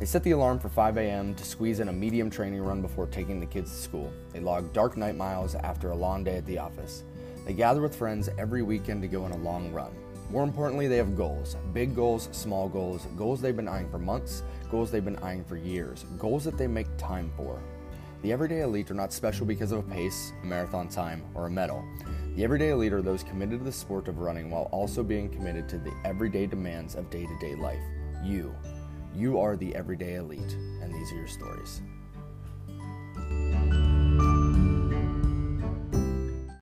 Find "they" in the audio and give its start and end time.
0.00-0.06, 4.32-4.40, 7.46-7.52, 10.88-10.96, 16.58-16.66